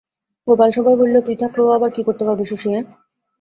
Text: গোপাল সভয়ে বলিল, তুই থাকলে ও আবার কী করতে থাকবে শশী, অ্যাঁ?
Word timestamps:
গোপাল 0.47 0.69
সভয়ে 0.71 0.99
বলিল, 1.01 1.17
তুই 1.21 1.35
থাকলে 1.35 1.61
ও 1.63 1.69
আবার 1.69 1.89
কী 1.95 2.01
করতে 2.03 2.23
থাকবে 2.27 2.43
শশী, 2.49 2.67
অ্যাঁ? 2.71 2.85